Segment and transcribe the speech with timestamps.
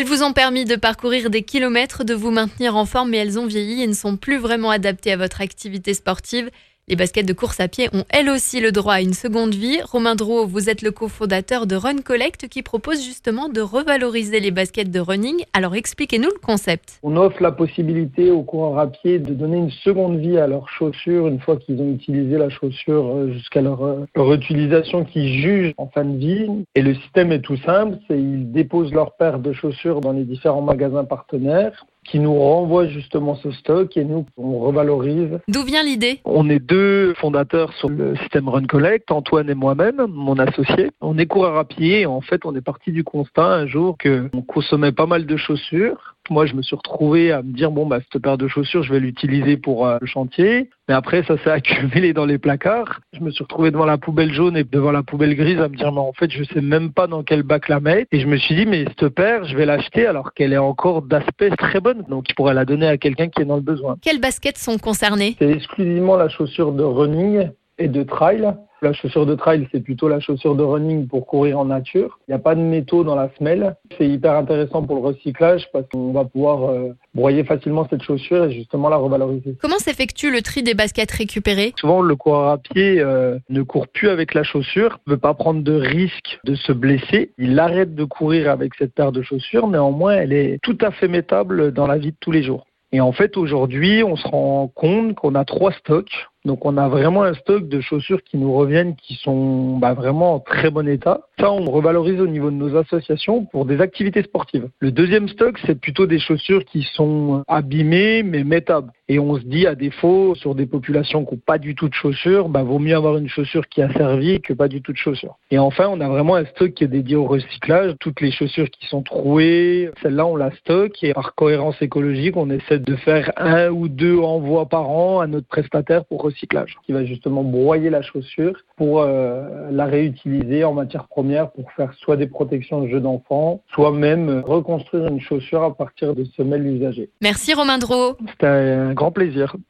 [0.00, 3.38] Elles vous ont permis de parcourir des kilomètres, de vous maintenir en forme, mais elles
[3.38, 6.48] ont vieilli et ne sont plus vraiment adaptées à votre activité sportive.
[6.90, 9.80] Les baskets de course à pied ont elles aussi le droit à une seconde vie.
[9.80, 14.50] Romain Drouot, vous êtes le cofondateur de Run Collect qui propose justement de revaloriser les
[14.50, 15.44] baskets de running.
[15.52, 16.98] Alors expliquez-nous le concept.
[17.04, 20.68] On offre la possibilité aux coureurs à pied de donner une seconde vie à leurs
[20.68, 25.40] chaussures une fois qu'ils ont utilisé la chaussure euh, jusqu'à leur, euh, leur utilisation qu'ils
[25.40, 26.48] jugent en fin de vie.
[26.74, 30.24] Et le système est tout simple, c'est ils déposent leur paire de chaussures dans les
[30.24, 35.38] différents magasins partenaires qui nous renvoie justement ce stock et nous, on revalorise.
[35.46, 36.20] D'où vient l'idée?
[36.24, 40.90] On est deux fondateurs sur le système Run Collect, Antoine et moi-même, mon associé.
[41.00, 43.96] On est coureur à pied et en fait, on est parti du constat un jour
[43.96, 47.86] qu'on consommait pas mal de chaussures moi, je me suis retrouvé à me dire bon
[47.86, 50.70] bah cette paire de chaussures, je vais l'utiliser pour euh, le chantier.
[50.88, 53.00] Mais après, ça s'est accumulé dans les placards.
[53.12, 55.76] Je me suis retrouvé devant la poubelle jaune et devant la poubelle grise à me
[55.76, 58.06] dire mais en fait, je sais même pas dans quel bac la mettre.
[58.12, 61.02] Et je me suis dit mais cette paire, je vais l'acheter alors qu'elle est encore
[61.02, 62.04] d'aspect très bonne.
[62.08, 63.96] Donc, je pourrais la donner à quelqu'un qui est dans le besoin.
[64.00, 68.54] Quelles baskets sont concernées C'est exclusivement la chaussure de running et de trail.
[68.82, 72.18] La chaussure de trail, c'est plutôt la chaussure de running pour courir en nature.
[72.26, 73.76] Il n'y a pas de métaux dans la semelle.
[73.98, 78.44] C'est hyper intéressant pour le recyclage parce qu'on va pouvoir euh, broyer facilement cette chaussure
[78.44, 79.56] et justement la revaloriser.
[79.60, 81.74] Comment s'effectue le tri des baskets récupérées?
[81.78, 85.34] Souvent, le coureur à pied euh, ne court plus avec la chaussure, ne veut pas
[85.34, 87.32] prendre de risque de se blesser.
[87.36, 89.68] Il arrête de courir avec cette paire de chaussures.
[89.68, 92.64] Néanmoins, elle est tout à fait métable dans la vie de tous les jours.
[92.92, 96.26] Et en fait, aujourd'hui, on se rend compte qu'on a trois stocks.
[96.44, 100.34] Donc, on a vraiment un stock de chaussures qui nous reviennent, qui sont bah, vraiment
[100.34, 101.20] en très bon état.
[101.38, 104.68] Ça, on revalorise au niveau de nos associations pour des activités sportives.
[104.78, 108.90] Le deuxième stock, c'est plutôt des chaussures qui sont abîmées, mais métables.
[109.10, 111.94] Et on se dit, à défaut, sur des populations qui n'ont pas du tout de
[111.94, 114.96] chaussures, bah, vaut mieux avoir une chaussure qui a servi que pas du tout de
[114.96, 115.36] chaussures.
[115.50, 117.96] Et enfin, on a vraiment un stock qui est dédié au recyclage.
[117.98, 121.02] Toutes les chaussures qui sont trouées, celles-là, on la stocke.
[121.02, 125.26] Et par cohérence écologique, on essaie de faire un ou deux envois par an à
[125.26, 130.72] notre prestataire pour recyclage, qui va justement broyer la chaussure pour euh, la réutiliser en
[130.72, 135.64] matière première pour faire soit des protections de jeux d'enfants, soit même reconstruire une chaussure
[135.64, 137.10] à partir de semelles usagées.
[137.20, 137.80] Merci Romain.
[137.80, 138.94] C'était un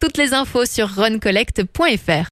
[0.01, 2.29] Toutes les infos sur runcollect.fr.